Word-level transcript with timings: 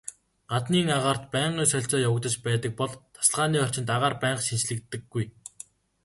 Гаднын 0.51 0.87
агаарт 0.97 1.23
байнгын 1.33 1.67
солилцоо 1.69 1.99
явагдаж 2.07 2.35
байдаг 2.45 2.71
бол 2.79 2.91
тасалгааны 3.15 3.57
орчинд 3.65 3.89
агаар 3.95 4.15
байнга 4.21 4.43
шинэчлэгддэггүй. 4.45 5.25